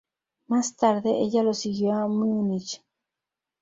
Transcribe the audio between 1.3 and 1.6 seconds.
lo